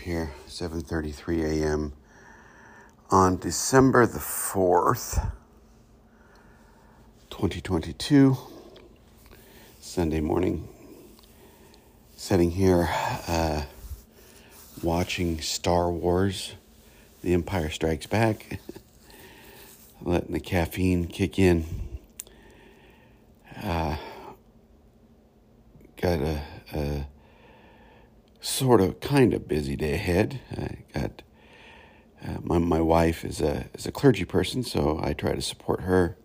[0.00, 1.92] Here, 7:33 a.m.
[3.10, 5.32] on December the 4th,
[7.30, 8.36] 2022,
[9.80, 10.68] Sunday morning.
[12.16, 12.88] Sitting here
[13.26, 13.62] uh,
[14.82, 16.54] watching Star Wars,
[17.22, 18.60] The Empire Strikes Back,
[20.00, 21.64] letting the caffeine kick in.
[23.60, 23.96] Uh,
[25.96, 26.42] got a,
[26.72, 27.06] a
[28.46, 30.40] sort of kind of busy day ahead.
[30.56, 31.22] I got
[32.24, 35.80] uh, my my wife is a is a clergy person, so I try to support
[35.80, 36.16] her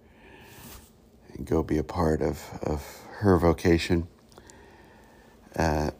[1.33, 2.85] and go be a part of of
[3.19, 4.07] her vocation.
[5.55, 5.91] Uh,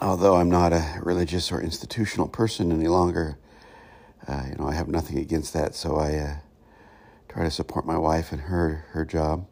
[0.00, 3.38] although I'm not a religious or institutional person any longer,
[4.28, 5.74] uh, you know I have nothing against that.
[5.74, 6.36] So I uh,
[7.28, 9.46] try to support my wife and her her job.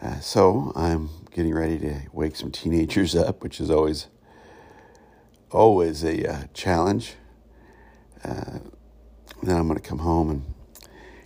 [0.00, 4.06] Uh, so I'm getting ready to wake some teenagers up, which is always
[5.50, 7.14] always a uh, challenge.
[8.24, 8.58] Uh,
[9.42, 10.54] then I'm going to come home and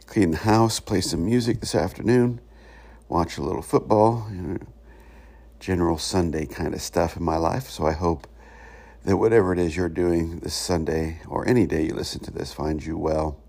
[0.07, 2.41] clean the house, play some music this afternoon,
[3.09, 4.59] watch a little football, you know,
[5.59, 7.69] general Sunday kind of stuff in my life.
[7.69, 8.27] So I hope
[9.05, 12.53] that whatever it is you're doing this Sunday or any day you listen to this
[12.53, 13.41] finds you well,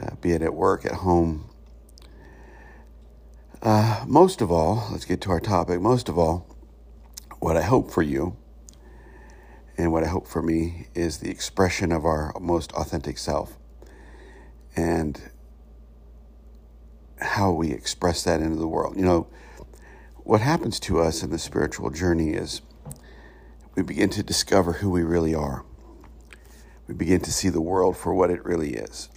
[0.00, 1.48] uh, be it at work, at home,
[3.62, 5.80] uh, most of all, let's get to our topic.
[5.80, 6.46] Most of all,
[7.38, 8.36] what I hope for you
[9.76, 13.58] and what I hope for me is the expression of our most authentic self
[14.76, 15.30] and
[17.20, 18.96] how we express that into the world.
[18.96, 19.26] You know,
[20.18, 22.62] what happens to us in the spiritual journey is
[23.74, 25.64] we begin to discover who we really are.
[26.86, 29.08] We begin to see the world for what it really is.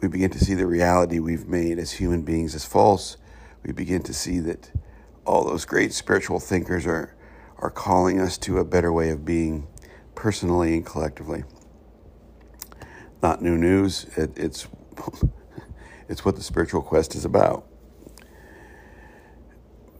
[0.00, 3.16] We begin to see the reality we've made as human beings as false
[3.68, 4.70] we begin to see that
[5.26, 7.14] all those great spiritual thinkers are,
[7.58, 9.66] are calling us to a better way of being
[10.14, 11.44] personally and collectively.
[13.22, 14.68] Not new news, it, it's,
[16.08, 17.66] it's what the spiritual quest is about.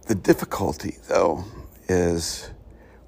[0.06, 1.44] The difficulty, though,
[1.88, 2.50] is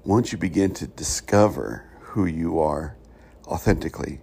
[0.03, 2.95] once you begin to discover who you are
[3.47, 4.21] authentically,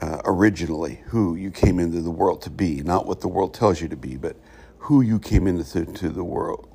[0.00, 3.80] uh, originally, who you came into the world to be, not what the world tells
[3.80, 4.36] you to be, but
[4.78, 6.68] who you came into to the world,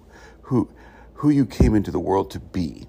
[0.44, 0.70] who
[1.16, 2.88] who you came into the world to be.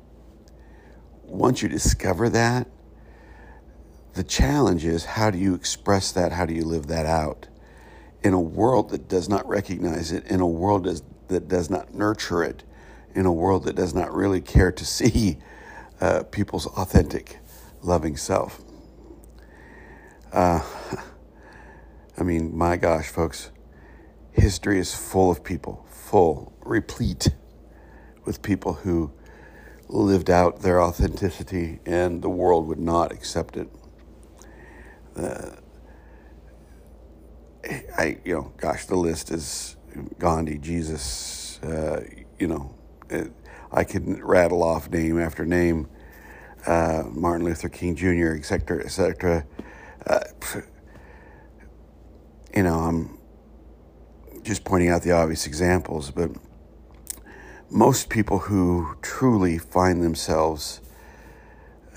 [1.22, 2.68] Once you discover that,
[4.14, 6.32] the challenge is how do you express that?
[6.32, 7.48] How do you live that out?
[8.22, 10.84] In a world that does not recognize it, in a world
[11.28, 12.64] that does not nurture it,
[13.14, 15.38] in a world that does not really care to see
[16.00, 17.38] uh, people's authentic,
[17.82, 18.60] loving self.
[20.32, 20.62] Uh,
[22.18, 23.50] I mean, my gosh, folks,
[24.32, 27.28] history is full of people, full, replete
[28.26, 29.12] with people who
[29.88, 33.68] lived out their authenticity and the world would not accept it.
[35.16, 35.50] Uh,
[37.96, 39.76] I, you know, gosh, the list is
[40.18, 42.04] Gandhi, Jesus, uh,
[42.38, 42.74] you know,
[43.08, 43.32] it,
[43.72, 45.88] I can rattle off name after name,
[46.66, 49.46] uh, Martin Luther King Jr., et cetera, et cetera.
[50.06, 50.20] Uh,
[52.54, 53.18] you know, I'm
[54.42, 56.30] just pointing out the obvious examples, but
[57.70, 60.80] most people who truly find themselves,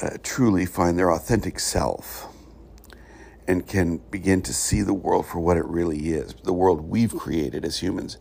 [0.01, 2.27] uh, truly find their authentic self,
[3.47, 7.15] and can begin to see the world for what it really is, the world we've
[7.15, 8.17] created as humans,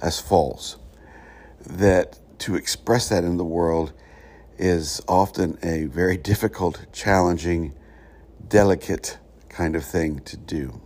[0.00, 0.76] as false,
[1.64, 3.92] that to express that in the world
[4.58, 7.72] is often a very difficult, challenging,
[8.48, 10.80] delicate kind of thing to do.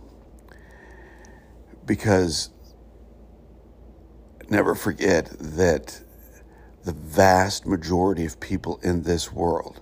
[1.85, 2.49] Because
[4.49, 6.01] never forget that
[6.87, 9.81] the vast majority of people in this world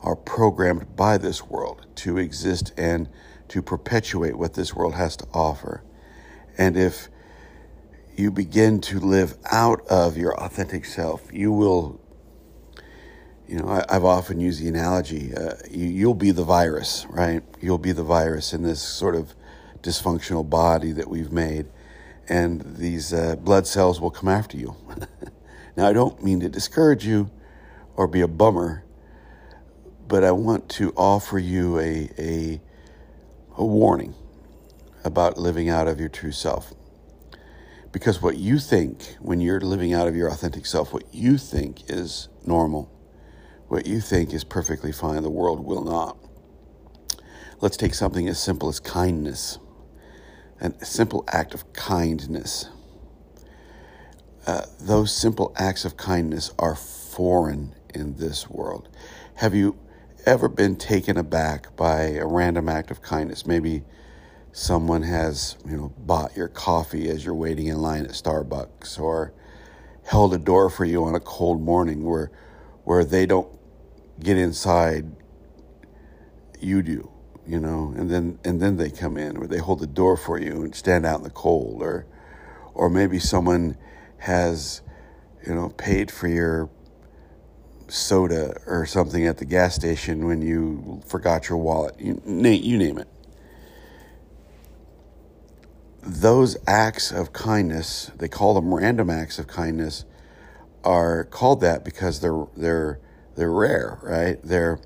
[0.00, 3.06] are programmed by this world to exist and
[3.46, 5.84] to perpetuate what this world has to offer.
[6.56, 7.08] And if
[8.16, 12.00] you begin to live out of your authentic self, you will,
[13.46, 17.42] you know, I, have often used the analogy uh, you, you'll be the virus, right?
[17.60, 19.34] You'll be the virus in this sort of
[19.82, 21.66] dysfunctional body that we've made
[22.30, 24.74] and these uh, blood cells will come after you.
[25.78, 27.30] now, I don't mean to discourage you
[27.94, 28.82] or be a bummer,
[30.08, 32.60] but I want to offer you a, a,
[33.56, 34.12] a warning
[35.04, 36.74] about living out of your true self.
[37.92, 41.88] Because what you think when you're living out of your authentic self, what you think
[41.88, 42.90] is normal,
[43.68, 46.18] what you think is perfectly fine, the world will not.
[47.60, 49.60] Let's take something as simple as kindness
[50.60, 52.68] a simple act of kindness.
[54.48, 58.88] Uh, those simple acts of kindness are foreign in this world.
[59.34, 59.78] Have you
[60.24, 63.44] ever been taken aback by a random act of kindness?
[63.44, 63.84] Maybe
[64.50, 69.34] someone has, you know, bought your coffee as you're waiting in line at Starbucks or
[70.04, 72.30] held a door for you on a cold morning where
[72.84, 73.50] where they don't
[74.18, 75.04] get inside
[76.58, 77.10] you do
[77.46, 80.40] you know and then and then they come in or they hold the door for
[80.40, 82.06] you and stand out in the cold or
[82.72, 83.76] or maybe someone
[84.18, 84.82] has
[85.46, 86.68] you know paid for your
[87.88, 92.98] soda or something at the gas station when you forgot your wallet you, you name
[92.98, 93.08] it.
[96.02, 100.04] Those acts of kindness they call them random acts of kindness
[100.84, 103.00] are called that because they're they're
[103.36, 104.38] they're rare right?
[104.42, 104.80] They're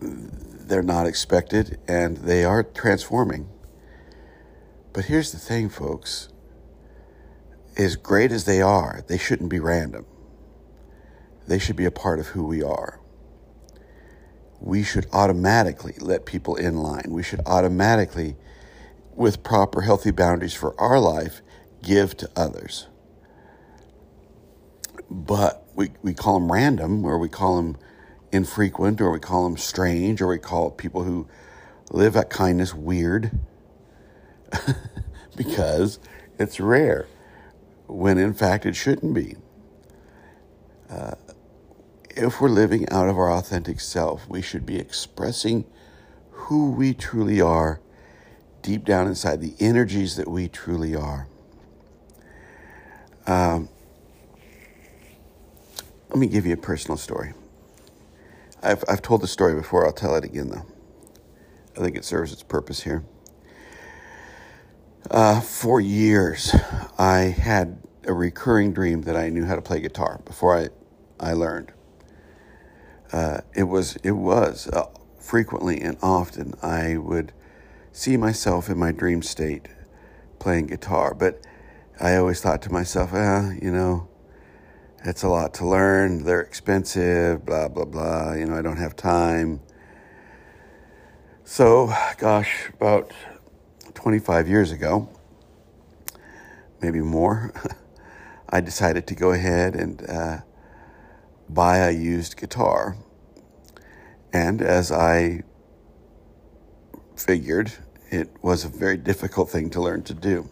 [0.00, 3.48] they're not expected and they are transforming.
[4.92, 6.28] But here's the thing, folks
[7.78, 10.06] as great as they are, they shouldn't be random.
[11.46, 13.00] They should be a part of who we are.
[14.60, 17.06] We should automatically let people in line.
[17.10, 18.36] We should automatically,
[19.14, 21.42] with proper healthy boundaries for our life,
[21.82, 22.88] give to others.
[25.10, 27.76] But we, we call them random, or we call them
[28.32, 31.28] infrequent, or we call them strange, or we call people who
[31.90, 33.30] live at kindness weird
[35.36, 35.98] because
[36.38, 37.06] it's rare,
[37.88, 39.34] when in fact it shouldn't be.
[40.88, 41.14] Uh,
[42.10, 45.64] if we're living out of our authentic self, we should be expressing
[46.30, 47.80] who we truly are
[48.62, 51.28] deep down inside, the energies that we truly are.
[53.26, 53.68] Um,
[56.08, 57.34] let me give you a personal story.
[58.62, 60.66] I've, I've told the story before, I'll tell it again though.
[61.76, 63.04] I think it serves its purpose here.
[65.10, 66.54] Uh, for years,
[66.98, 70.68] I had a recurring dream that I knew how to play guitar before I,
[71.20, 71.72] I learned.
[73.12, 74.86] Uh, it was, it was uh,
[75.18, 77.32] frequently and often I would
[77.92, 79.68] see myself in my dream state
[80.40, 81.40] playing guitar, but
[82.00, 84.08] I always thought to myself, ah, you know,
[85.04, 86.24] it's a lot to learn.
[86.24, 88.32] They're expensive, blah, blah, blah.
[88.34, 89.60] You know, I don't have time.
[91.44, 93.12] So, gosh, about
[93.94, 95.08] 25 years ago,
[96.80, 97.52] maybe more,
[98.48, 100.38] I decided to go ahead and uh,
[101.48, 102.96] buy a used guitar.
[104.32, 105.42] And as I
[107.16, 107.72] figured,
[108.10, 110.48] it was a very difficult thing to learn to do.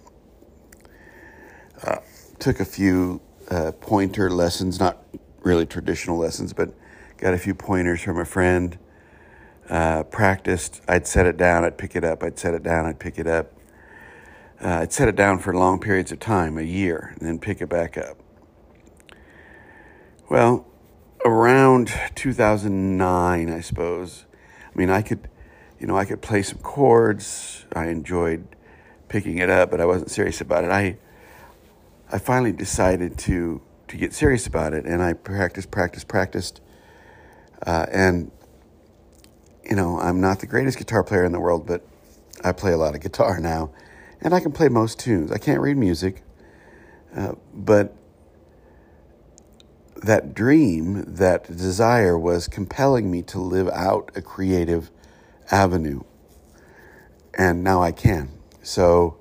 [1.82, 1.98] Uh,
[2.38, 3.20] took a few
[3.50, 5.04] uh, pointer lessons, not
[5.42, 6.74] really traditional lessons, but
[7.18, 8.78] got a few pointers from a friend.
[9.68, 10.80] Uh, practiced.
[10.86, 13.26] I'd set it down, I'd pick it up, I'd set it down, I'd pick it
[13.26, 13.52] up.
[14.60, 17.60] Uh, I'd set it down for long periods of time, a year, and then pick
[17.60, 18.16] it back up.
[20.30, 20.66] Well,
[21.24, 24.24] around 2009, I suppose.
[24.74, 25.28] I mean, I could,
[25.78, 27.66] you know, I could play some chords.
[27.74, 28.46] I enjoyed
[29.08, 30.70] picking it up, but I wasn't serious about it.
[30.70, 30.98] I
[32.10, 36.60] I finally decided to to get serious about it, and I practiced, practiced, practiced,
[37.66, 38.30] uh, and
[39.64, 41.84] you know I'm not the greatest guitar player in the world, but
[42.44, 43.70] I play a lot of guitar now,
[44.20, 45.30] and I can play most tunes.
[45.32, 46.22] I can't read music,
[47.14, 47.94] uh, but
[50.02, 54.90] that dream, that desire, was compelling me to live out a creative
[55.50, 56.02] avenue,
[57.34, 58.30] and now I can.
[58.62, 59.18] So.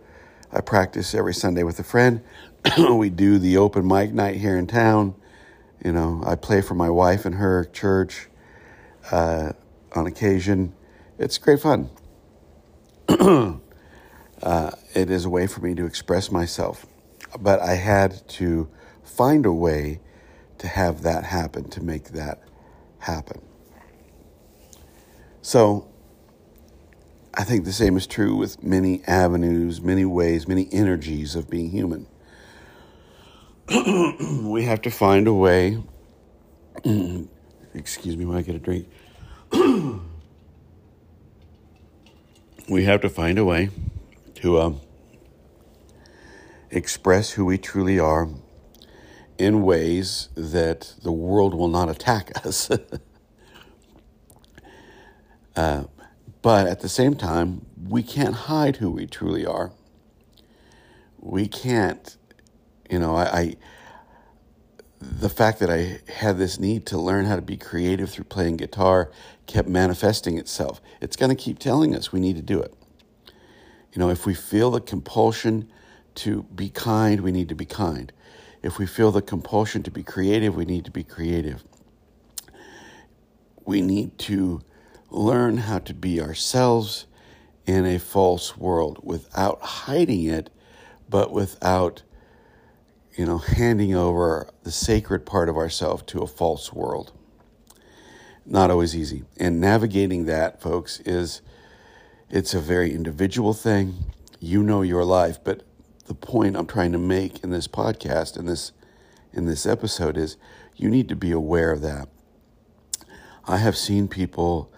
[0.56, 2.22] I practice every Sunday with a friend.
[2.92, 5.14] we do the open mic night here in town.
[5.84, 8.30] You know, I play for my wife and her church
[9.12, 9.52] uh,
[9.94, 10.74] on occasion.
[11.20, 11.90] It's great fun.
[14.46, 16.86] uh, it is a way for me to express myself.
[17.40, 18.70] But I had to
[19.04, 20.00] find a way
[20.60, 22.44] to have that happen, to make that
[23.00, 23.42] happen.
[25.42, 25.88] So
[27.34, 31.72] I think the same is true with many avenues, many ways, many energies of being
[31.72, 32.08] human.
[33.68, 35.84] we have to find a way.
[37.74, 38.88] excuse me when I get a drink.
[42.70, 43.72] we have to find a way
[44.36, 44.82] to um,
[46.70, 48.30] express who we truly are
[49.38, 52.70] in ways that the world will not attack us.
[55.56, 55.84] uh,
[56.42, 59.72] but at the same time, we can't hide who we truly are.
[61.20, 62.16] We can't
[62.90, 63.56] you know, I, I
[65.00, 68.58] the fact that I had this need to learn how to be creative through playing
[68.58, 69.12] guitar
[69.46, 70.82] kept manifesting itself.
[71.02, 72.74] It's going to keep telling us we need to do it.
[73.96, 75.70] You know, if we feel the compulsion
[76.16, 78.12] to be kind, we need to be kind.
[78.62, 81.64] If we feel the compulsion to be creative, we need to be creative.
[83.64, 84.62] We need to
[85.10, 87.06] learn how to be ourselves
[87.66, 90.50] in a false world without hiding it,
[91.10, 92.04] but without,
[93.16, 97.14] you know, handing over the sacred part of ourselves to a false world.
[98.46, 99.24] Not always easy.
[99.38, 101.42] And navigating that, folks, is
[102.30, 104.06] it's a very individual thing.
[104.40, 105.64] You know your life, but
[106.08, 108.72] the point I'm trying to make in this podcast in this
[109.34, 110.38] in this episode is
[110.76, 112.08] you need to be aware of that.
[113.46, 114.72] I have seen people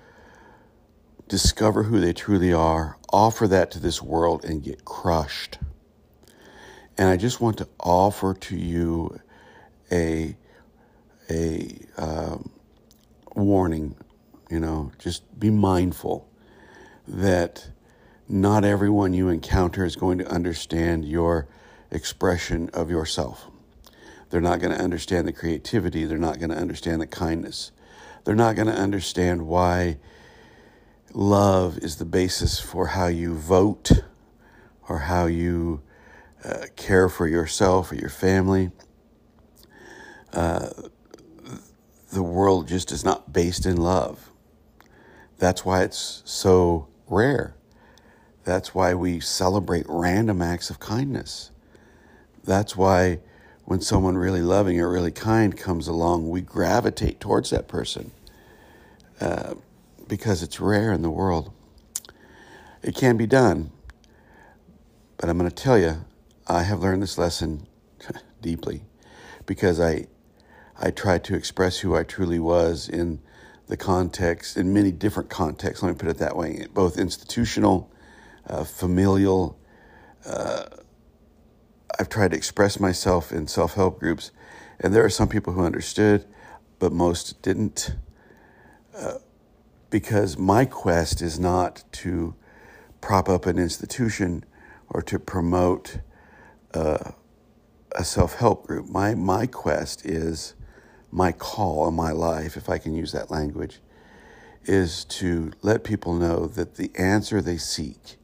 [1.27, 5.57] discover who they truly are, offer that to this world, and get crushed.
[6.97, 9.19] And I just want to offer to you
[9.91, 10.35] a
[11.29, 12.49] a um,
[13.35, 13.95] warning.
[14.49, 16.27] You know, just be mindful
[17.07, 17.69] that
[18.27, 21.47] not everyone you encounter is going to understand your
[21.89, 23.47] expression of yourself.
[24.29, 26.03] They're not going to understand the creativity.
[26.05, 27.71] They're not going to understand the kindness.
[28.25, 29.97] They're not going to understand why
[31.13, 33.91] love is the basis for how you vote
[34.89, 35.81] or how you
[36.43, 38.71] uh, care for yourself or your family.
[40.33, 40.69] Uh,
[42.11, 44.31] the world just is not based in love.
[45.39, 47.55] That's why it's so rare.
[48.43, 51.51] That's why we celebrate random acts of kindness.
[52.43, 53.19] That's why
[53.65, 58.11] when someone really loving or really kind comes along, we gravitate towards that person.
[59.19, 59.55] Uh,
[60.07, 61.51] because it's rare in the world.
[62.81, 63.71] It can be done,
[65.17, 66.05] but I'm going to tell you,
[66.47, 67.67] I have learned this lesson
[68.41, 68.83] deeply
[69.45, 70.07] because I,
[70.79, 73.19] I tried to express who I truly was in
[73.67, 77.91] the context, in many different contexts, let me put it that way, both institutional,
[78.47, 79.57] uh, familial.
[80.25, 80.65] Uh,
[81.99, 84.31] I've tried to express myself in self help groups,
[84.79, 86.25] and there are some people who understood,
[86.79, 87.95] but most didn't.
[88.95, 89.15] Uh,
[89.89, 92.35] because my quest is not to
[93.01, 94.43] prop up an institution
[94.89, 95.99] or to promote
[96.73, 97.11] uh,
[97.93, 98.89] a self help group.
[98.89, 100.53] My, my quest is
[101.11, 103.79] my call in my life, if I can use that language,
[104.65, 108.17] is to let people know that the answer they seek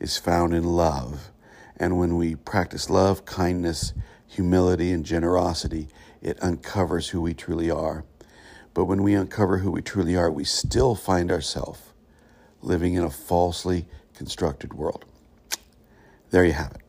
[0.00, 1.30] is found in love.
[1.76, 3.94] And when we practice love, kindness,
[4.26, 5.88] humility, and generosity,
[6.20, 8.04] it uncovers who we truly are.
[8.74, 11.80] But when we uncover who we truly are, we still find ourselves
[12.60, 15.04] living in a falsely constructed world.
[16.30, 16.82] There you have it.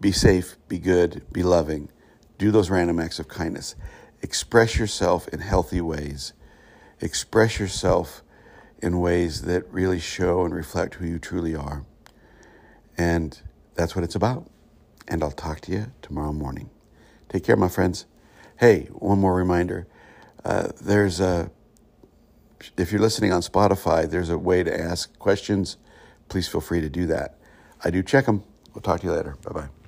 [0.00, 1.88] Be safe, be good, be loving.
[2.38, 3.76] Do those random acts of kindness.
[4.22, 6.32] Express yourself in healthy ways.
[7.00, 8.22] Express yourself
[8.80, 11.84] in ways that really show and reflect who you truly are.
[12.96, 13.40] And
[13.74, 14.48] that's what it's about.
[15.08, 16.70] And I'll talk to you tomorrow morning.
[17.28, 18.06] Take care, my friends.
[18.58, 19.86] Hey, one more reminder
[20.44, 21.50] uh, there's a,
[22.76, 25.76] if you're listening on Spotify, there's a way to ask questions.
[26.28, 27.38] Please feel free to do that.
[27.84, 28.44] I do check them.
[28.74, 29.36] We'll talk to you later.
[29.42, 29.81] Bye bye.